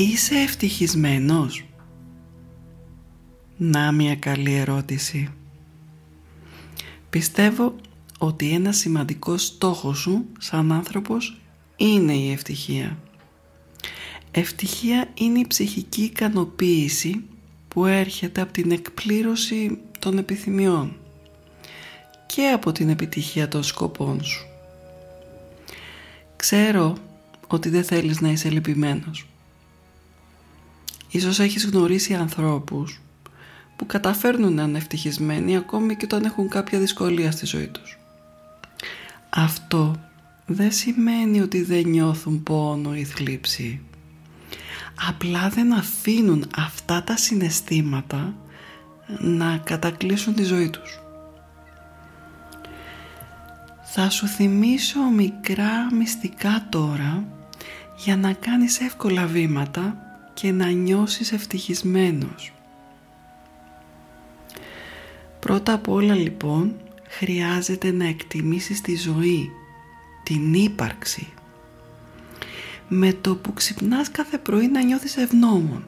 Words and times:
Είσαι 0.00 0.34
ευτυχισμένος; 0.34 1.64
Να 3.56 3.92
μια 3.92 4.16
καλή 4.16 4.54
ερώτηση. 4.54 5.28
Πιστεύω 7.10 7.74
ότι 8.18 8.52
ένα 8.52 8.72
σημαντικό 8.72 9.36
στόχο 9.36 9.94
σου 9.94 10.26
σαν 10.38 10.72
άνθρωπος 10.72 11.40
είναι 11.76 12.12
η 12.12 12.32
ευτυχία. 12.32 12.98
Ευτυχία 14.30 15.08
είναι 15.14 15.38
η 15.38 15.46
ψυχική 15.46 16.02
ικανοποίηση 16.02 17.24
που 17.68 17.86
έρχεται 17.86 18.40
από 18.40 18.52
την 18.52 18.70
εκπλήρωση 18.70 19.78
των 19.98 20.18
επιθυμιών 20.18 20.96
και 22.26 22.48
από 22.48 22.72
την 22.72 22.88
επιτυχία 22.88 23.48
των 23.48 23.62
σκοπών 23.62 24.24
σου. 24.24 24.46
Ξέρω 26.36 26.96
ότι 27.46 27.68
δεν 27.68 27.84
θέλεις 27.84 28.20
να 28.20 28.28
είσαι 28.28 28.50
λυπημένος. 28.50 29.27
Ίσως 31.10 31.38
έχεις 31.38 31.66
γνωρίσει 31.66 32.14
ανθρώπους 32.14 33.00
που 33.76 33.86
καταφέρνουν 33.86 34.54
να 34.54 34.62
είναι 34.62 34.78
ευτυχισμένοι 34.78 35.56
ακόμη 35.56 35.96
και 35.96 36.04
όταν 36.04 36.24
έχουν 36.24 36.48
κάποια 36.48 36.78
δυσκολία 36.78 37.30
στη 37.30 37.46
ζωή 37.46 37.66
τους. 37.66 37.98
Αυτό 39.30 39.94
δεν 40.46 40.72
σημαίνει 40.72 41.40
ότι 41.40 41.62
δεν 41.62 41.88
νιώθουν 41.88 42.42
πόνο 42.42 42.94
ή 42.94 43.04
θλίψη. 43.04 43.80
Απλά 45.08 45.48
δεν 45.48 45.72
αφήνουν 45.72 46.44
αυτά 46.56 47.02
τα 47.04 47.16
συναισθήματα 47.16 48.34
να 49.18 49.56
κατακλείσουν 49.64 50.34
τη 50.34 50.42
ζωή 50.42 50.70
τους. 50.70 51.00
Θα 53.82 54.10
σου 54.10 54.26
θυμίσω 54.26 55.00
μικρά 55.00 55.94
μυστικά 55.94 56.66
τώρα 56.68 57.24
για 57.96 58.16
να 58.16 58.32
κάνεις 58.32 58.80
εύκολα 58.80 59.26
βήματα 59.26 60.07
και 60.40 60.52
να 60.52 60.70
νιώσεις 60.70 61.32
ευτυχισμένος. 61.32 62.52
Πρώτα 65.40 65.72
απ' 65.72 65.88
όλα 65.88 66.14
λοιπόν 66.14 66.76
χρειάζεται 67.08 67.90
να 67.90 68.06
εκτιμήσεις 68.06 68.80
τη 68.80 68.96
ζωή, 68.96 69.50
την 70.22 70.54
ύπαρξη. 70.54 71.28
Με 72.88 73.12
το 73.12 73.36
που 73.36 73.52
ξυπνάς 73.52 74.10
κάθε 74.10 74.38
πρωί 74.38 74.68
να 74.68 74.82
νιώθεις 74.82 75.16
ευγνώμων. 75.16 75.86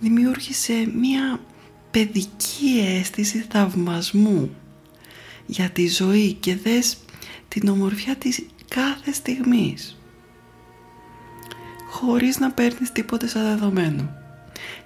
Δημιούργησε 0.00 0.90
μία 0.96 1.40
παιδική 1.90 2.84
αίσθηση 2.86 3.46
θαυμασμού 3.50 4.50
για 5.46 5.70
τη 5.70 5.88
ζωή 5.88 6.32
και 6.32 6.56
δες 6.56 6.96
την 7.48 7.68
ομορφιά 7.68 8.16
της 8.16 8.46
κάθε 8.68 9.12
στιγμής 9.12 9.99
χωρίς 11.90 12.38
να 12.38 12.50
παίρνεις 12.50 12.92
τίποτε 12.92 13.26
σαν 13.26 13.42
δεδομένο. 13.42 14.10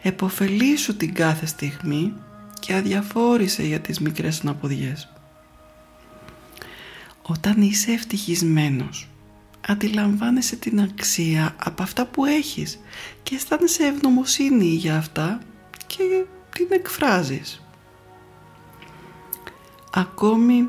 Εποφελήσου 0.02 0.96
την 0.96 1.14
κάθε 1.14 1.46
στιγμή 1.46 2.12
και 2.60 2.74
αδιαφόρησε 2.74 3.62
για 3.62 3.80
τις 3.80 4.00
μικρές 4.00 4.40
αναποδιές. 4.40 5.08
Όταν 7.22 7.62
είσαι 7.62 7.92
ευτυχισμένος, 7.92 9.08
αντιλαμβάνεσαι 9.66 10.56
την 10.56 10.80
αξία 10.80 11.54
από 11.64 11.82
αυτά 11.82 12.06
που 12.06 12.24
έχεις 12.24 12.80
και 13.22 13.34
αισθάνεσαι 13.34 13.86
ευγνωμοσύνη 13.86 14.66
για 14.66 14.96
αυτά 14.96 15.40
και 15.86 16.24
την 16.50 16.66
εκφράζεις. 16.70 17.62
Ακόμη 19.92 20.68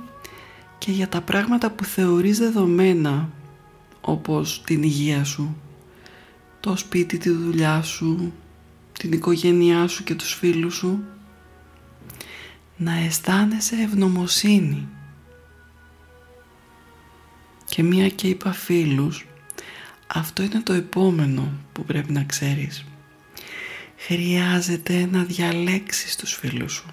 και 0.78 0.92
για 0.92 1.10
τα 1.10 1.22
πράγματα 1.22 1.72
που 1.72 1.84
θεωρείς 1.84 2.38
δεδομένα 2.38 3.30
όπως 4.02 4.62
την 4.66 4.84
υγεία 4.84 5.24
σου, 5.24 5.56
το 6.66 6.76
σπίτι, 6.78 7.18
τη 7.18 7.30
δουλειά 7.30 7.82
σου, 7.82 8.34
την 9.00 9.12
οικογένειά 9.12 9.88
σου 9.88 10.04
και 10.04 10.16
τους 10.16 10.34
φίλους 10.34 10.76
σου. 10.76 11.04
Να 12.78 12.98
αισθάνεσαι 12.98 13.76
ευγνωμοσύνη. 13.76 14.88
Και 17.70 17.84
μία 17.84 18.10
και 18.10 18.28
είπα 18.28 18.52
φίλους 18.52 19.26
αυτό 20.08 20.44
είναι 20.44 20.62
το 20.64 20.74
επόμενο 20.74 21.52
που 21.72 21.84
πρέπει 21.84 22.12
να 22.12 22.24
ξέρεις. 22.24 22.86
Χρειάζεται 23.98 25.08
να 25.12 25.24
διαλέξεις 25.24 26.16
τους 26.16 26.34
φίλους 26.34 26.74
σου. 26.74 26.86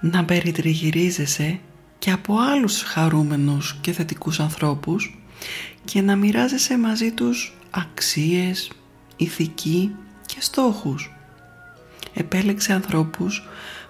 Να 0.00 0.24
περιτριγυρίζεσαι 0.24 1.60
και 1.98 2.10
από 2.10 2.38
άλλους 2.38 2.82
χαρούμενους 2.82 3.76
και 3.80 3.92
θετικούς 3.92 4.40
ανθρώπους 4.40 5.23
και 5.84 6.00
να 6.00 6.16
μοιράζεσαι 6.16 6.78
μαζί 6.78 7.10
τους 7.12 7.56
αξίες, 7.70 8.70
ηθική 9.16 9.94
και 10.26 10.36
στόχους. 10.38 11.12
Επέλεξε 12.14 12.72
ανθρώπους 12.72 13.48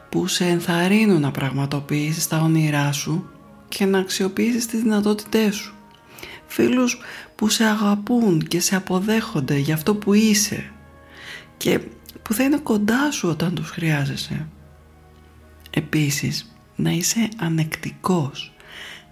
που 0.09 0.27
σε 0.27 0.45
ενθαρρύνουν 0.45 1.21
να 1.21 1.31
πραγματοποιήσεις 1.31 2.29
τα 2.29 2.41
όνειρά 2.41 2.93
σου 2.93 3.29
και 3.69 3.85
να 3.85 3.99
αξιοποιήσεις 3.99 4.67
τις 4.67 4.81
δυνατότητές 4.81 5.55
σου. 5.55 5.75
Φίλους 6.47 6.99
που 7.35 7.49
σε 7.49 7.65
αγαπούν 7.65 8.47
και 8.47 8.61
σε 8.61 8.77
αποδέχονται 8.77 9.57
για 9.57 9.75
αυτό 9.75 9.95
που 9.95 10.13
είσαι 10.13 10.73
και 11.57 11.81
που 12.23 12.35
θα 12.35 12.43
είναι 12.43 12.59
κοντά 12.59 13.11
σου 13.11 13.29
όταν 13.29 13.55
τους 13.55 13.71
χρειάζεσαι. 13.71 14.47
Επίσης, 15.71 16.55
να 16.77 16.91
είσαι 16.91 17.29
ανεκτικός 17.37 18.54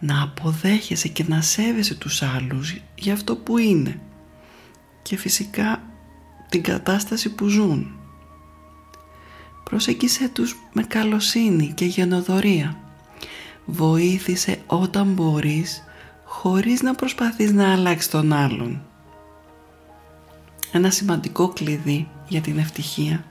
να 0.05 0.23
αποδέχεσαι 0.23 1.09
και 1.09 1.25
να 1.29 1.41
σέβεσαι 1.41 1.95
τους 1.95 2.23
άλλους 2.23 2.77
για 2.95 3.13
αυτό 3.13 3.37
που 3.37 3.59
είναι 3.59 4.01
και 5.03 5.17
φυσικά 5.17 5.83
την 6.49 6.63
κατάσταση 6.63 7.31
που 7.35 7.47
ζουν. 7.47 7.97
Προσέγγισε 9.65 10.29
τους 10.29 10.57
με 10.73 10.83
καλοσύνη 10.83 11.73
και 11.75 11.85
γενοδορία. 11.85 12.77
Βοήθησε 13.65 14.63
όταν 14.67 15.13
μπορείς 15.13 15.83
χωρίς 16.25 16.83
να 16.83 16.95
προσπαθείς 16.95 17.53
να 17.53 17.73
αλλάξεις 17.73 18.11
τον 18.11 18.33
άλλον. 18.33 18.83
Ένα 20.73 20.91
σημαντικό 20.91 21.49
κλειδί 21.49 22.09
για 22.29 22.41
την 22.41 22.59
ευτυχία 22.59 23.25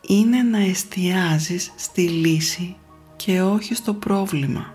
είναι 0.00 0.42
να 0.42 0.58
εστιάζεις 0.58 1.72
στη 1.76 2.08
λύση 2.08 2.76
και 3.16 3.42
όχι 3.42 3.74
στο 3.74 3.94
πρόβλημα 3.94 4.73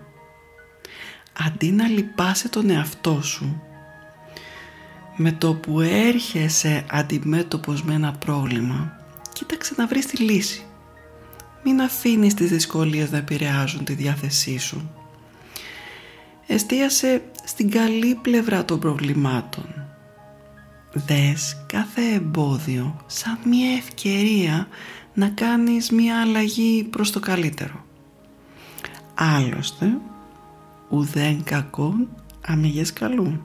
αντί 1.32 1.70
να 1.70 1.88
λυπάσαι 1.88 2.48
τον 2.48 2.70
εαυτό 2.70 3.22
σου 3.22 3.62
με 5.16 5.32
το 5.32 5.54
που 5.54 5.80
έρχεσαι 5.80 6.84
αντιμέτωπος 6.90 7.82
με 7.82 7.94
ένα 7.94 8.12
πρόβλημα 8.12 9.00
κοίταξε 9.32 9.74
να 9.76 9.86
βρεις 9.86 10.06
τη 10.06 10.22
λύση. 10.22 10.64
Μην 11.64 11.80
αφήνεις 11.80 12.34
τις 12.34 12.50
δυσκολίες 12.50 13.10
να 13.10 13.18
επηρεάζουν 13.18 13.84
τη 13.84 13.92
διάθεσή 13.92 14.58
σου. 14.58 14.90
Εστίασε 16.46 17.22
στην 17.44 17.70
καλή 17.70 18.14
πλευρά 18.14 18.64
των 18.64 18.78
προβλημάτων. 18.78 19.66
Δες 20.92 21.64
κάθε 21.66 22.02
εμπόδιο 22.14 23.00
σαν 23.06 23.38
μια 23.44 23.72
ευκαιρία 23.72 24.68
να 25.14 25.28
κάνεις 25.28 25.90
μια 25.90 26.20
αλλαγή 26.20 26.84
προς 26.90 27.10
το 27.10 27.20
καλύτερο. 27.20 27.84
Άλλωστε 29.14 29.98
ουδέν 30.90 31.44
κακόν 31.44 32.08
αμυγές 32.46 32.92
καλού. 32.92 33.44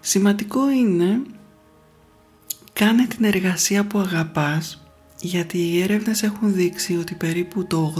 Σημαντικό 0.00 0.70
είναι 0.70 1.22
κάνε 2.72 3.06
την 3.06 3.24
εργασία 3.24 3.86
που 3.86 3.98
αγαπάς 3.98 4.82
γιατί 5.20 5.58
οι 5.58 5.82
έρευνες 5.82 6.22
έχουν 6.22 6.54
δείξει 6.54 6.96
ότι 6.96 7.14
περίπου 7.14 7.66
το 7.66 7.94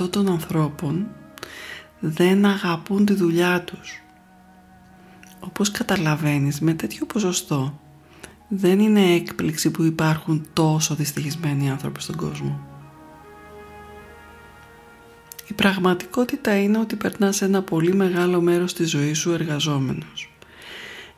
80% 0.00 0.10
των 0.10 0.28
ανθρώπων 0.28 1.06
δεν 2.00 2.44
αγαπούν 2.44 3.04
τη 3.04 3.12
δουλειά 3.12 3.62
τους. 3.62 4.02
Όπως 5.40 5.70
καταλαβαίνεις 5.70 6.60
με 6.60 6.74
τέτοιο 6.74 7.06
ποσοστό 7.06 7.80
δεν 8.48 8.80
είναι 8.80 9.14
έκπληξη 9.14 9.70
που 9.70 9.82
υπάρχουν 9.82 10.46
τόσο 10.52 10.94
δυστυχισμένοι 10.94 11.70
άνθρωποι 11.70 12.02
στον 12.02 12.16
κόσμο. 12.16 12.71
Η 15.52 15.54
πραγματικότητα 15.54 16.56
είναι 16.56 16.78
ότι 16.78 16.96
περνάς 16.96 17.42
ένα 17.42 17.62
πολύ 17.62 17.94
μεγάλο 17.94 18.40
μέρος 18.40 18.72
της 18.72 18.90
ζωής 18.90 19.18
σου 19.18 19.32
εργαζόμενος. 19.32 20.32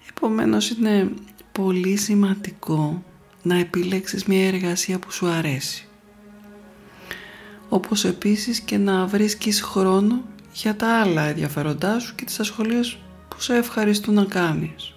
Επομένως 0.09 0.71
είναι 0.71 1.11
πολύ 1.53 1.97
σημαντικό 1.97 3.05
να 3.43 3.59
επιλέξεις 3.59 4.25
μια 4.25 4.47
εργασία 4.47 4.99
που 4.99 5.13
σου 5.13 5.27
αρέσει. 5.27 5.89
Όπως 7.69 8.05
επίσης 8.05 8.61
και 8.61 8.79
να 8.79 9.07
βρίσκεις 9.07 9.63
χρόνο 9.63 10.23
για 10.53 10.77
τα 10.77 11.01
άλλα 11.01 11.23
ενδιαφέροντά 11.23 11.99
σου 11.99 12.15
και 12.15 12.25
τις 12.25 12.41
ασχολίες 12.41 12.99
που 13.29 13.41
σε 13.41 13.57
ευχαριστούν 13.57 14.15
να 14.15 14.25
κάνεις. 14.25 14.95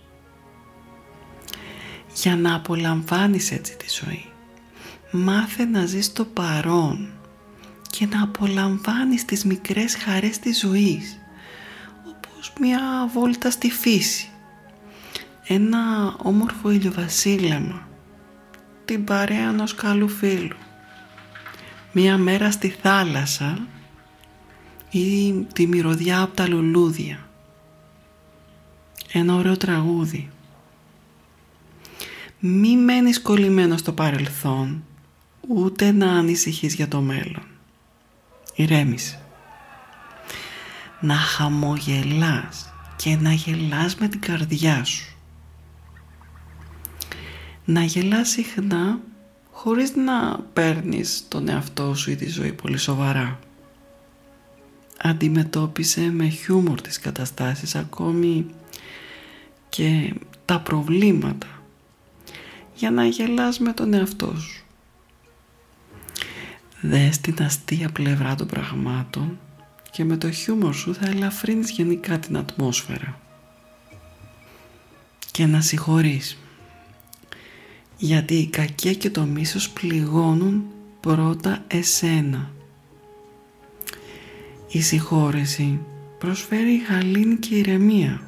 Για 2.16 2.36
να 2.36 2.56
απολαμβάνεις 2.56 3.52
έτσι 3.52 3.78
τη 3.78 3.86
ζωή, 3.90 4.26
μάθε 5.12 5.66
να 5.66 5.86
ζεις 5.86 6.14
το 6.14 6.26
παρόν 6.26 7.17
και 7.90 8.06
να 8.06 8.24
απολαμβάνεις 8.24 9.26
τις 9.26 9.46
μικρές 9.46 9.96
χαρές 9.96 10.40
της 10.40 10.60
ζωής, 10.60 11.20
όπως 12.10 12.54
μια 12.60 13.10
βόλτα 13.14 13.52
στη 13.52 13.72
φύση, 13.72 14.30
ένα 15.48 16.14
όμορφο 16.18 16.72
ηλιοβασίλεμα, 16.72 17.88
την 18.86 19.04
παρέα 19.04 19.50
ενός 19.50 19.76
καλού 19.76 20.08
φίλου, 20.10 20.56
μια 21.92 22.18
μέρα 22.18 22.52
στη 22.52 22.70
θάλασσα 22.70 23.68
ή 24.90 25.34
τη 25.54 25.68
μυρωδιά 25.68 26.22
από 26.22 26.36
τα 26.36 26.48
λουλούδια, 26.48 27.30
ένα 29.12 29.36
ωραίο 29.36 29.58
τραγούδι. 29.58 30.30
Μη 32.40 32.78
μένεις 32.78 33.22
κολλημένος 33.22 33.80
στο 33.80 33.92
παρελθόν, 33.94 34.84
ούτε 35.48 35.92
να 35.92 36.12
ανησυχείς 36.12 36.74
για 36.76 36.88
το 36.88 37.02
μέλλον. 37.02 37.57
Ηρέμησε. 38.58 39.20
Να 41.00 41.16
χαμογελάς 41.16 42.74
και 42.96 43.16
να 43.16 43.34
γελάς 43.34 43.96
με 43.96 44.08
την 44.08 44.22
καρδιά 44.22 44.84
σου. 44.84 45.16
Να 47.66 47.84
γελάς 47.84 48.30
συχνά 48.30 49.00
χωρίς 49.52 49.96
να 49.96 50.40
παίρνεις 50.54 51.26
τον 51.28 51.48
εαυτό 51.48 51.96
σου 51.96 52.12
ή 52.12 52.16
τη 52.16 52.30
ζωή 52.30 52.54
πολύ 52.54 52.78
σοβαρά. 52.78 53.40
Αντιμετώπισε 54.98 56.02
με 56.02 56.28
χιούμορ 56.28 56.82
τις 56.82 57.00
καταστάσεις 57.00 57.76
ακόμη 57.76 58.46
και 59.70 60.14
τα 60.46 60.60
προβλήματα 60.60 61.48
για 62.76 62.92
να 62.92 63.06
γελάς 63.06 63.60
με 63.60 63.74
τον 63.74 63.94
εαυτό 63.94 64.36
σου. 64.40 64.67
Δες 66.82 67.20
την 67.20 67.36
αστεία 67.40 67.90
πλευρά 67.90 68.36
των 68.36 68.48
πραγμάτων 68.48 69.40
και 69.92 70.04
με 70.04 70.18
το 70.18 70.32
χιούμορ 70.32 70.74
σου 70.74 70.94
θα 70.94 71.06
ελαφρύνεις 71.06 71.70
γενικά 71.72 72.20
την 72.20 72.38
ατμόσφαιρα. 72.38 73.20
Και 75.32 75.46
να 75.46 75.62
συγχωρείς. 75.62 76.38
Γιατί 77.98 78.36
η 78.36 78.48
κακία 78.48 78.94
και 78.94 79.10
το 79.10 79.24
μίσος 79.24 79.70
πληγώνουν 79.70 80.66
πρώτα 81.00 81.64
εσένα. 81.68 82.52
Η 84.68 84.82
συγχώρεση 84.82 85.80
προσφέρει 86.18 86.78
γαλήνη 86.90 87.36
και 87.36 87.56
ηρεμία. 87.56 88.22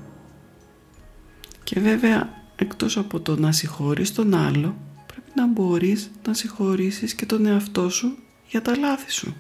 Και 1.63 1.79
βέβαια 1.79 2.29
εκτός 2.55 2.97
από 2.97 3.19
το 3.19 3.39
να 3.39 3.51
συγχωρείς 3.51 4.13
τον 4.13 4.33
άλλο 4.33 4.75
πρέπει 5.07 5.31
να 5.35 5.47
μπορείς 5.47 6.11
να 6.27 6.33
συγχωρήσεις 6.33 7.13
και 7.13 7.25
τον 7.25 7.45
εαυτό 7.45 7.89
σου 7.89 8.17
για 8.49 8.61
τα 8.61 8.77
λάθη 8.77 9.11
σου. 9.11 9.35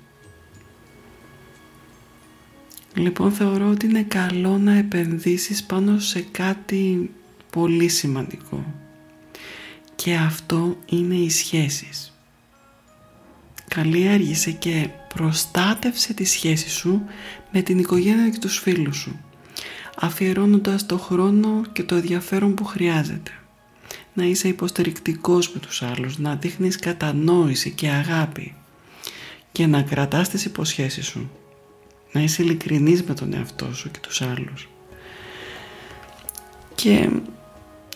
Λοιπόν 2.93 3.31
θεωρώ 3.31 3.69
ότι 3.69 3.85
είναι 3.85 4.03
καλό 4.03 4.57
να 4.57 4.73
επενδύσεις 4.73 5.63
πάνω 5.63 5.99
σε 5.99 6.21
κάτι 6.21 7.11
πολύ 7.49 7.87
σημαντικό 7.87 8.73
και 9.95 10.15
αυτό 10.15 10.77
είναι 10.85 11.15
οι 11.15 11.29
σχέσεις. 11.29 12.13
Καλλιέργησε 13.67 14.51
και 14.51 14.89
προστάτευσε 15.15 16.13
τη 16.13 16.25
σχέση 16.25 16.69
σου 16.69 17.03
με 17.51 17.61
την 17.61 17.79
οικογένεια 17.79 18.29
και 18.29 18.39
τους 18.39 18.57
φίλους 18.57 18.97
σου 18.97 19.19
αφιερώνοντας 19.99 20.85
το 20.85 20.97
χρόνο 20.97 21.61
και 21.73 21.83
το 21.83 21.95
ενδιαφέρον 21.95 22.53
που 22.53 22.65
χρειάζεται. 22.65 23.31
Να 24.13 24.23
είσαι 24.23 24.47
υποστηρικτικός 24.47 25.51
με 25.53 25.59
τους 25.59 25.81
άλλους, 25.81 26.17
να 26.17 26.35
δείχνεις 26.35 26.75
κατανόηση 26.75 27.71
και 27.71 27.89
αγάπη 27.89 28.55
και 29.51 29.67
να 29.67 29.81
κρατάς 29.81 30.29
τις 30.29 30.45
υποσχέσεις 30.45 31.05
σου. 31.05 31.31
Να 32.11 32.21
είσαι 32.21 32.43
ειλικρινής 32.43 33.03
με 33.03 33.13
τον 33.13 33.33
εαυτό 33.33 33.73
σου 33.73 33.91
και 33.91 33.99
τους 33.99 34.21
άλλους. 34.21 34.69
Και 36.75 37.09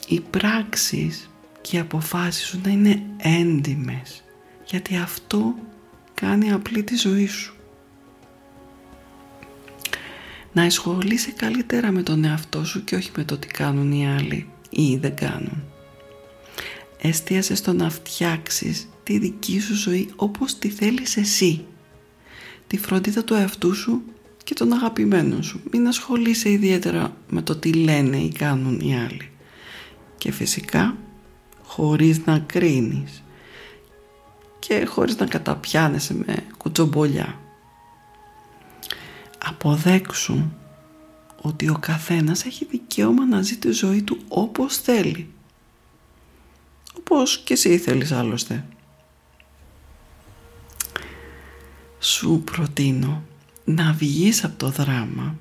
οι 0.08 0.20
πράξεις 0.20 1.30
και 1.62 1.76
οι 1.76 1.80
αποφάσεις 1.80 2.48
σου 2.48 2.62
να 2.64 2.72
είναι 2.72 3.02
έντιμες 3.18 4.24
γιατί 4.66 4.96
αυτό 4.96 5.56
κάνει 6.14 6.52
απλή 6.52 6.84
τη 6.84 6.96
ζωή 6.96 7.28
σου. 7.28 7.56
Να 10.52 10.64
ασχολείσαι 10.64 11.32
καλύτερα 11.32 11.92
με 11.92 12.04
τον 12.04 12.24
εαυτό 12.24 12.66
σου 12.66 12.84
και 12.84 12.96
όχι 12.96 13.12
με 13.18 13.24
το 13.24 13.38
τι 13.38 13.48
κάνουν 13.48 13.92
οι 13.92 14.08
άλλοι 14.10 14.50
ή 14.70 14.98
δεν 14.98 15.16
κάνουν. 15.16 15.64
Εστίασε 17.02 17.56
στο 17.56 17.74
να 17.74 17.90
φτιάξεις 17.90 18.90
τη 19.04 19.18
δική 19.18 19.60
σου 19.60 19.76
ζωή 19.76 20.10
όπως 20.16 20.58
τη 20.58 20.70
θέλεις 20.70 21.18
εσύ. 21.18 21.66
Τη 22.68 22.78
φροντίδα 22.78 23.24
του 23.24 23.34
εαυτού 23.34 23.74
σου 23.74 24.02
και 24.44 24.54
των 24.54 24.74
αγαπημένων 24.74 25.44
σου. 25.44 25.62
Μην 25.72 25.88
ασχολείσαι 25.88 26.50
ιδιαίτερα 26.50 27.16
με 27.30 27.42
το 27.42 27.56
τι 27.56 27.74
λένε 27.74 28.18
ή 28.18 28.32
κάνουν 28.32 28.80
οι 28.80 28.98
άλλοι. 28.98 29.32
Και 30.18 30.32
φυσικά 30.32 30.98
χωρίς 31.64 32.26
να 32.26 32.40
κρίνεις 32.40 33.24
και 34.60 34.86
χωρίς 34.86 35.18
να 35.18 35.26
καταπιάνεσαι 35.26 36.14
με 36.14 36.36
κουτσομπολιά. 36.58 37.40
Αποδέξου 39.46 40.52
ότι 41.42 41.70
ο 41.70 41.78
καθένας 41.80 42.46
έχει 42.46 42.66
δικαίωμα 42.66 43.26
να 43.26 43.42
ζει 43.42 43.58
τη 43.58 43.72
ζωή 43.72 44.02
του 44.02 44.18
όπως 44.28 44.78
θέλει. 44.78 45.28
Όπως 46.98 47.40
και 47.40 47.54
εσύ 47.54 47.78
θέλεις 47.78 48.12
άλλωστε. 48.12 48.66
Σου 52.13 52.42
προτείνω 52.45 53.24
να 53.63 53.94
βγεις 53.94 54.44
από 54.44 54.57
το 54.57 54.69
δράμα 54.69 55.36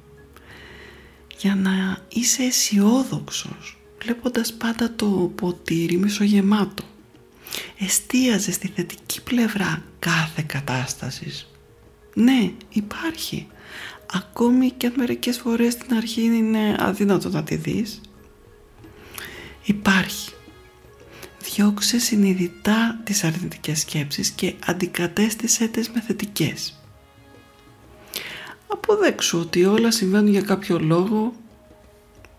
για 1.39 1.55
να 1.55 1.99
είσαι 2.09 2.43
αισιόδοξος, 2.43 3.79
βλέποντας 4.03 4.53
πάντα 4.53 4.95
το 4.97 5.33
ποτήρι 5.35 5.97
μισογεμάτο. 5.97 6.85
Εστίαζες 7.79 8.55
στη 8.55 8.69
θετική 8.69 9.23
πλευρά 9.23 9.83
κάθε 9.99 10.43
κατάστασης. 10.47 11.49
Ναι, 12.15 12.53
υπάρχει. 12.69 13.47
Ακόμη 14.13 14.71
και 14.71 14.87
αν 14.87 14.95
μερικές 14.97 15.39
φορές 15.39 15.73
στην 15.73 15.95
αρχή 15.95 16.23
είναι 16.23 16.77
αδύνατο 16.79 17.29
να 17.29 17.43
τη 17.43 17.57
δεις. 17.57 18.01
Υπάρχει. 19.65 20.33
Διώξε 21.55 21.99
συνειδητά 21.99 23.01
τις 23.05 23.25
αρνητικές 23.25 23.81
σκέψεις 23.81 24.31
και 24.31 24.55
αντικατέστησέ 24.67 25.69
τις 25.69 25.91
με 25.91 26.01
θετικές. 26.01 26.81
Αποδέξου 28.67 29.39
ότι 29.39 29.65
όλα 29.65 29.91
συμβαίνουν 29.91 30.31
για 30.31 30.43
κάποιο 30.43 30.79
λόγο 30.79 31.33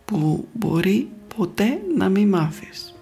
που 0.05 0.47
μπορεί 0.53 1.09
ποτέ 1.35 1.81
να 1.97 2.09
μην 2.09 2.29
μάθεις. 2.29 2.95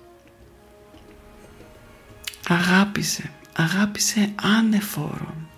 Αγάπησε, 2.47 3.31
αγάπησε 3.55 4.33
άνεφορον 4.41 5.49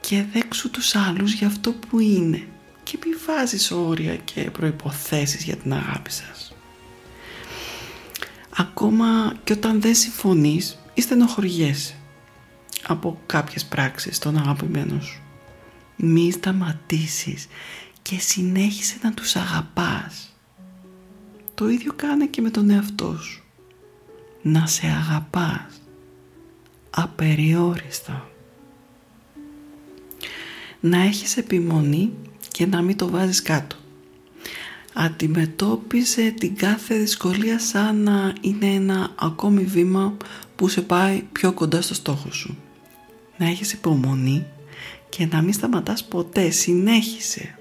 και 0.00 0.24
δέξου 0.32 0.70
τους 0.70 0.94
άλλους 0.94 1.32
για 1.32 1.46
αυτό 1.46 1.72
που 1.72 1.98
είναι 1.98 2.46
και 2.82 2.98
μη 3.06 3.14
βάζεις 3.26 3.70
όρια 3.70 4.16
και 4.16 4.50
προϋποθέσεις 4.50 5.44
για 5.44 5.56
την 5.56 5.72
αγάπη 5.72 6.10
σας. 6.10 6.55
Ακόμα 8.56 9.34
και 9.44 9.52
όταν 9.52 9.80
δεν 9.80 9.94
συμφωνείς 9.94 10.78
ή 10.94 11.00
στενοχωριέσαι 11.00 11.94
από 12.86 13.20
κάποιες 13.26 13.64
πράξεις 13.64 14.18
των 14.18 14.36
αγαπημένων 14.36 15.02
σου. 15.02 15.20
Μη 15.96 16.30
σταματήσεις 16.30 17.46
και 18.02 18.18
συνέχισε 18.18 18.96
να 19.02 19.12
τους 19.12 19.36
αγαπάς. 19.36 20.36
Το 21.54 21.68
ίδιο 21.68 21.92
κάνε 21.96 22.26
και 22.26 22.40
με 22.40 22.50
τον 22.50 22.70
εαυτό 22.70 23.16
σου. 23.16 23.42
Να 24.42 24.66
σε 24.66 24.86
αγαπάς 24.86 25.80
απεριόριστα 26.90 28.30
να 30.80 31.02
έχεις 31.02 31.36
επιμονή 31.36 32.12
και 32.48 32.66
να 32.66 32.82
μην 32.82 32.96
το 32.96 33.08
βάζεις 33.08 33.42
κάτω. 33.42 33.76
Αντιμετώπιζε 34.98 36.30
την 36.30 36.56
κάθε 36.56 36.94
δυσκολία 36.98 37.58
σαν 37.58 37.96
να 38.02 38.32
είναι 38.40 38.66
ένα 38.66 39.12
ακόμη 39.14 39.64
βήμα 39.64 40.16
που 40.56 40.68
σε 40.68 40.82
πάει 40.82 41.22
πιο 41.32 41.52
κοντά 41.52 41.82
στο 41.82 41.94
στόχο 41.94 42.32
σου. 42.32 42.56
Να 43.36 43.46
έχεις 43.46 43.72
υπομονή 43.72 44.46
και 45.08 45.26
να 45.26 45.42
μην 45.42 45.52
σταματάς 45.52 46.04
ποτέ, 46.04 46.50
συνέχισε, 46.50 47.58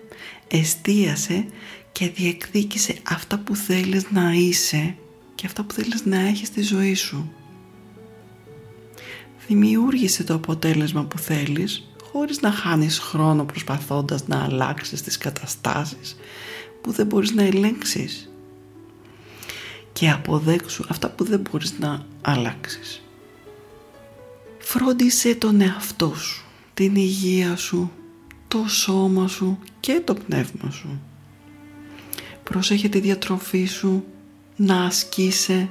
εστίασε 0.47 1.45
και 1.91 2.09
διεκδίκησε 2.09 2.95
αυτά 3.03 3.37
που 3.37 3.55
θέλεις 3.55 4.11
να 4.11 4.31
είσαι 4.31 4.95
και 5.35 5.45
αυτά 5.45 5.63
που 5.63 5.73
θέλεις 5.73 6.05
να 6.05 6.19
έχεις 6.19 6.47
στη 6.47 6.61
ζωή 6.61 6.93
σου. 6.93 7.31
Δημιούργησε 9.47 10.23
το 10.23 10.33
αποτέλεσμα 10.33 11.03
που 11.03 11.17
θέλεις 11.17 11.89
χωρίς 12.11 12.41
να 12.41 12.51
χάνεις 12.51 12.99
χρόνο 12.99 13.45
προσπαθώντας 13.45 14.27
να 14.27 14.43
αλλάξεις 14.43 15.01
τις 15.01 15.17
καταστάσεις 15.17 16.15
που 16.85 16.91
δεν 16.91 17.05
μπορείς 17.05 17.33
να 17.33 17.43
ελέγξεις 17.43 18.29
και 19.93 20.09
αποδέξου 20.09 20.83
αυτά 20.87 21.09
που 21.09 21.23
δεν 21.23 21.39
μπορείς 21.39 21.79
να 21.79 22.05
αλλάξεις. 22.21 23.01
Φρόντισε 24.59 25.35
τον 25.35 25.61
εαυτό 25.61 26.13
σου, 26.15 26.43
την 26.73 26.95
υγεία 26.95 27.55
σου, 27.55 27.91
το 28.47 28.65
σώμα 28.67 29.27
σου 29.27 29.59
και 29.79 30.01
το 30.03 30.13
πνεύμα 30.13 30.71
σου. 30.71 31.01
Πρόσεχε 32.43 32.89
τη 32.89 32.99
διατροφή 32.99 33.65
σου, 33.65 34.03
να 34.55 34.83
ασκείσαι, 34.83 35.69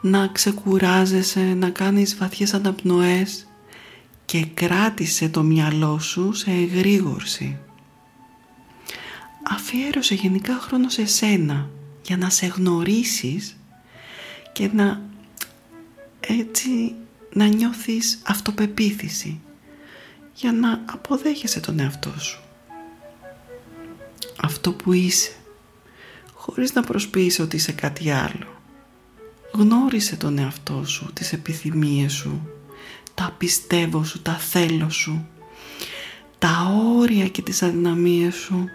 να 0.00 0.26
ξεκουράζεσαι, 0.26 1.40
να 1.40 1.70
κάνεις 1.70 2.16
βαθιές 2.16 2.54
αναπνοές 2.54 3.46
και 4.24 4.46
κράτησε 4.54 5.28
το 5.28 5.42
μυαλό 5.42 5.98
σου 5.98 6.32
σε 6.32 6.50
εγρήγορση. 6.50 7.58
Αφιέρωσε 9.46 10.14
γενικά 10.14 10.54
χρόνο 10.54 10.88
σε 10.88 11.06
σένα 11.06 11.70
για 12.02 12.16
να 12.16 12.30
σε 12.30 12.46
γνωρίσεις 12.46 13.56
και 14.52 14.70
να 14.72 15.02
έτσι 16.20 16.94
να 17.32 17.46
νιώθεις 17.46 18.18
αυτοπεποίθηση 18.26 19.40
για 20.34 20.52
να 20.52 20.82
αποδέχεσαι 20.86 21.60
τον 21.60 21.78
εαυτό 21.78 22.14
σου. 22.18 22.42
Αυτό 24.40 24.72
που 24.72 24.92
είσαι, 24.92 25.32
χωρίς 26.32 26.72
να 26.72 26.82
προσποιείς 26.82 27.38
ότι 27.38 27.56
είσαι 27.56 27.72
κάτι 27.72 28.10
άλλο. 28.10 28.62
Γνώρισε 29.52 30.16
τον 30.16 30.38
εαυτό 30.38 30.84
σου, 30.84 31.10
τις 31.12 31.32
επιθυμίες 31.32 32.12
σου, 32.12 32.48
τα 33.14 33.34
πιστεύω 33.38 34.04
σου, 34.04 34.22
τα 34.22 34.32
θέλω 34.32 34.90
σου, 34.90 35.26
τα 36.38 36.72
όρια 36.96 37.28
και 37.28 37.42
τις 37.42 37.62
αδυναμίες 37.62 38.34
σου. 38.34 38.68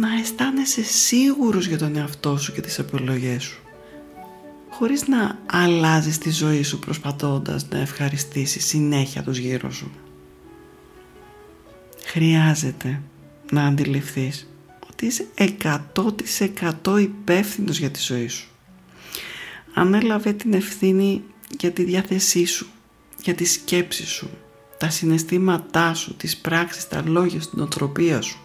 Να 0.00 0.18
αισθάνεσαι 0.20 0.82
σίγουρος 0.82 1.66
για 1.66 1.78
τον 1.78 1.96
εαυτό 1.96 2.38
σου 2.38 2.52
και 2.52 2.60
τις 2.60 2.78
επιλογές 2.78 3.42
σου 3.42 3.58
χωρίς 4.78 5.08
να 5.08 5.38
αλλάζεις 5.46 6.18
τη 6.18 6.30
ζωή 6.30 6.62
σου 6.62 6.78
προσπαθώντας 6.78 7.68
να 7.68 7.78
ευχαριστήσεις 7.78 8.66
συνέχεια 8.66 9.22
τους 9.22 9.38
γύρω 9.38 9.70
σου. 9.70 9.90
Χρειάζεται 12.04 13.02
να 13.52 13.66
αντιληφθείς 13.66 14.48
ότι 14.90 15.06
είσαι 15.06 15.26
100% 16.84 17.00
υπεύθυνος 17.00 17.78
για 17.78 17.90
τη 17.90 18.00
ζωή 18.00 18.28
σου. 18.28 18.48
Ανέλαβε 19.74 20.32
την 20.32 20.52
ευθύνη 20.52 21.22
για 21.58 21.70
τη 21.70 21.82
διάθεσή 21.82 22.44
σου, 22.44 22.66
για 23.22 23.34
τη 23.34 23.44
σκέψη 23.44 24.06
σου, 24.06 24.30
τα 24.78 24.90
συναισθήματά 24.90 25.94
σου, 25.94 26.16
τις 26.16 26.36
πράξεις, 26.36 26.88
τα 26.88 27.02
λόγια, 27.06 27.40
την 27.40 27.60
οτροπία 27.60 28.20
σου. 28.20 28.38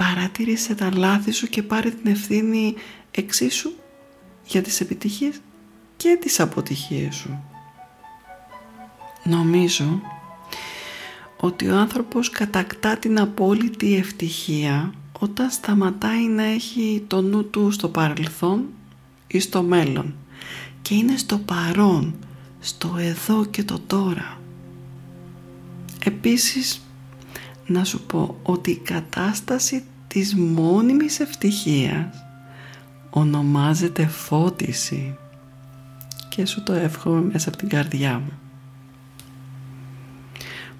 Παρατήρησε 0.00 0.74
τα 0.74 0.90
λάθη 0.96 1.30
σου 1.30 1.46
και 1.46 1.62
πάρε 1.62 1.90
την 1.90 2.10
ευθύνη 2.10 2.74
εξίσου 3.10 3.70
για 4.44 4.62
τις 4.62 4.80
επιτυχίες 4.80 5.40
και 5.96 6.18
τις 6.20 6.40
αποτυχίες 6.40 7.14
σου. 7.14 7.44
Νομίζω 9.24 10.00
ότι 11.36 11.68
ο 11.68 11.76
άνθρωπος 11.76 12.30
κατακτά 12.30 12.96
την 12.96 13.20
απόλυτη 13.20 13.96
ευτυχία 13.96 14.94
όταν 15.18 15.50
σταματάει 15.50 16.26
να 16.26 16.42
έχει 16.42 17.04
το 17.06 17.20
νου 17.20 17.50
του 17.50 17.70
στο 17.70 17.88
παρελθόν 17.88 18.64
ή 19.26 19.38
στο 19.38 19.62
μέλλον 19.62 20.14
και 20.82 20.94
είναι 20.94 21.16
στο 21.16 21.38
παρόν, 21.38 22.14
στο 22.60 22.96
εδώ 22.98 23.44
και 23.44 23.62
το 23.62 23.78
τώρα. 23.86 24.40
Επίσης, 26.04 26.80
να 27.66 27.84
σου 27.84 28.00
πω 28.00 28.36
ότι 28.42 28.70
η 28.70 28.76
κατάσταση 28.76 29.84
της 30.08 30.34
μόνιμης 30.34 31.20
ευτυχίας 31.20 32.24
ονομάζεται 33.10 34.06
φώτιση 34.06 35.16
και 36.28 36.46
σου 36.46 36.62
το 36.62 36.72
εύχομαι 36.72 37.30
μέσα 37.32 37.48
από 37.48 37.58
την 37.58 37.68
καρδιά 37.68 38.18
μου. 38.18 38.32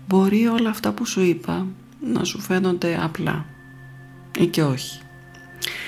Μπορεί 0.08 0.46
όλα 0.46 0.70
αυτά 0.70 0.92
που 0.92 1.06
σου 1.06 1.20
είπα 1.20 1.66
να 2.00 2.24
σου 2.24 2.40
φαίνονται 2.40 2.98
απλά 3.02 3.44
ή 4.38 4.46
και 4.46 4.62
όχι. 4.62 5.00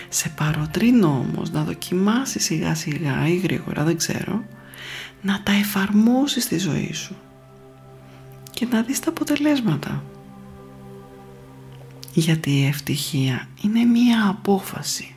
Σε 0.09 0.29
παροτρύνω 0.29 1.07
όμως 1.07 1.51
να 1.51 1.65
δοκιμάσεις 1.65 2.45
σιγά 2.45 2.75
σιγά 2.75 3.29
ή 3.29 3.37
γρήγορα, 3.37 3.85
δεν 3.85 3.97
ξέρω, 3.97 4.45
να 5.23 5.43
τα 5.43 5.53
εφαρμόσεις 5.53 6.45
στη 6.45 6.59
ζωή 6.59 6.93
σου 6.93 7.17
και 8.51 8.67
να 8.71 8.83
δεις 8.83 9.01
τα 9.01 9.09
αποτελέσματα. 9.09 10.03
Γιατί 12.13 12.51
η 12.51 12.67
ευτυχία 12.67 13.49
είναι 13.63 13.85
μία 13.85 14.29
απόφαση. 14.29 15.15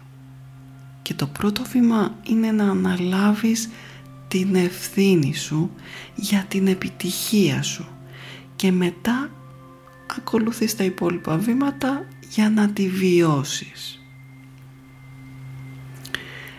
Και 1.02 1.14
το 1.14 1.28
πρώτο 1.28 1.64
βήμα 1.64 2.16
είναι 2.28 2.52
να 2.52 2.70
αναλάβεις 2.70 3.70
την 4.28 4.56
ευθύνη 4.56 5.34
σου 5.34 5.72
για 6.16 6.46
την 6.48 6.68
επιτυχία 6.68 7.62
σου. 7.62 7.88
Και 8.56 8.72
μετά 8.72 9.30
ακολουθείς 10.18 10.76
τα 10.76 10.84
υπόλοιπα 10.84 11.38
βήματα 11.38 12.08
για 12.30 12.50
να 12.50 12.70
τη 12.70 12.90
βιώσεις. 12.90 14.00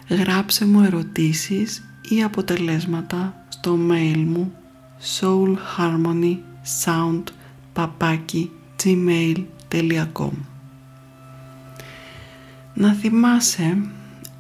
Γράψε 0.09 0.67
μου 0.67 0.83
ερωτήσεις 0.83 1.83
ή 2.09 2.23
αποτελέσματα 2.23 3.47
στο 3.49 3.79
mail 3.91 4.25
μου 4.27 4.53
soulharmonysound.gmail.com 9.73 10.31
Να 12.75 12.93
θυμάσαι 12.93 13.79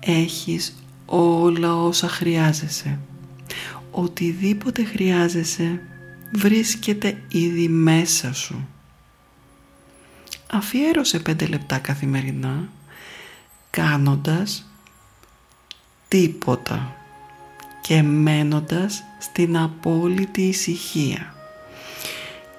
έχεις 0.00 0.74
όλα 1.06 1.74
όσα 1.74 2.08
χρειάζεσαι. 2.08 2.98
Οτιδήποτε 3.90 4.84
χρειάζεσαι 4.84 5.80
βρίσκεται 6.32 7.22
ήδη 7.28 7.68
μέσα 7.68 8.34
σου. 8.34 8.68
Αφιέρωσε 10.50 11.18
πέντε 11.18 11.46
λεπτά 11.46 11.78
καθημερινά 11.78 12.68
κάνοντας 13.70 14.70
τίποτα 16.08 16.96
και 17.80 18.02
μένοντας 18.02 19.04
στην 19.18 19.56
απόλυτη 19.56 20.42
ησυχία 20.42 21.35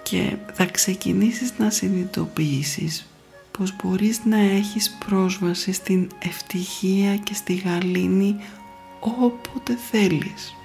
και 0.09 0.35
θα 0.53 0.65
ξεκινήσεις 0.65 1.53
να 1.57 1.69
συνειδητοποιήσεις 1.69 3.07
πως 3.51 3.75
μπορείς 3.75 4.21
να 4.25 4.37
έχεις 4.37 4.97
πρόσβαση 5.05 5.71
στην 5.71 6.09
ευτυχία 6.19 7.15
και 7.15 7.33
στη 7.33 7.53
γαλήνη 7.53 8.35
όποτε 8.99 9.77
θέλεις. 9.91 10.55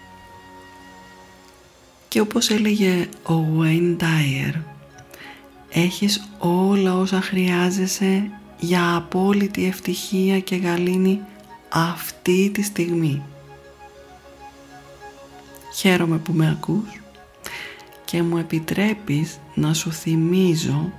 Και 2.08 2.20
όπως 2.20 2.50
έλεγε 2.50 3.08
ο 3.22 3.34
Wayne 3.58 3.96
Dyer, 4.00 4.60
έχεις 5.70 6.28
όλα 6.38 6.96
όσα 6.96 7.20
χρειάζεσαι 7.20 8.30
για 8.58 8.96
απόλυτη 8.96 9.66
ευτυχία 9.66 10.40
και 10.40 10.56
γαλήνη 10.56 11.20
αυτή 11.68 12.50
τη 12.50 12.62
στιγμή. 12.62 13.22
Χαίρομαι 15.74 16.16
που 16.16 16.32
με 16.32 16.48
ακούς 16.48 17.01
και 18.12 18.22
μου 18.22 18.36
επιτρέπεις 18.36 19.38
να 19.54 19.74
σου 19.74 19.92
θυμίζω 19.92 20.92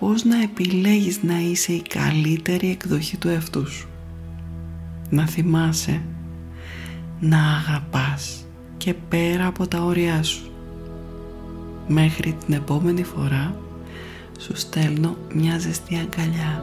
πώς 0.00 0.24
να 0.24 0.42
επιλέγεις 0.42 1.22
να 1.22 1.38
είσαι 1.38 1.72
η 1.72 1.82
καλύτερη 1.82 2.70
εκδοχή 2.70 3.16
του 3.16 3.28
εαυτού 3.28 3.70
σου. 3.70 3.88
Να 5.10 5.26
θυμάσαι 5.26 6.02
να 7.20 7.38
αγαπάς 7.38 8.46
και 8.76 8.94
πέρα 8.94 9.46
από 9.46 9.66
τα 9.66 9.82
όρια 9.82 10.22
σου. 10.22 10.50
Μέχρι 11.88 12.36
την 12.44 12.54
επόμενη 12.54 13.04
φορά 13.04 13.56
σου 14.38 14.56
στέλνω 14.56 15.16
μια 15.34 15.58
ζεστή 15.58 15.96
αγκαλιά. 15.96 16.62